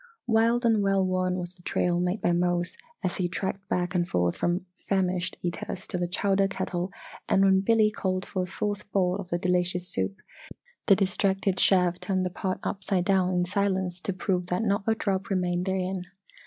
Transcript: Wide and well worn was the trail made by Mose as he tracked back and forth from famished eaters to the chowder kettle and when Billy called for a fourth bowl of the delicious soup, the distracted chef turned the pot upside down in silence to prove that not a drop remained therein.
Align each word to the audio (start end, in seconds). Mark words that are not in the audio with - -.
Wide 0.25 0.65
and 0.65 0.81
well 0.81 1.05
worn 1.05 1.35
was 1.37 1.55
the 1.55 1.61
trail 1.61 1.99
made 1.99 2.21
by 2.21 2.31
Mose 2.31 2.75
as 3.03 3.17
he 3.17 3.29
tracked 3.29 3.69
back 3.69 3.93
and 3.93 4.09
forth 4.09 4.35
from 4.35 4.65
famished 4.87 5.37
eaters 5.43 5.85
to 5.89 5.99
the 5.99 6.07
chowder 6.07 6.47
kettle 6.47 6.91
and 7.29 7.45
when 7.45 7.59
Billy 7.61 7.91
called 7.91 8.25
for 8.25 8.41
a 8.41 8.47
fourth 8.47 8.91
bowl 8.91 9.15
of 9.17 9.29
the 9.29 9.37
delicious 9.37 9.87
soup, 9.87 10.15
the 10.87 10.95
distracted 10.95 11.59
chef 11.59 11.99
turned 11.99 12.25
the 12.25 12.31
pot 12.31 12.59
upside 12.63 13.05
down 13.05 13.29
in 13.31 13.45
silence 13.45 14.01
to 14.01 14.11
prove 14.11 14.47
that 14.47 14.63
not 14.63 14.83
a 14.87 14.95
drop 14.95 15.29
remained 15.29 15.67
therein. 15.67 16.05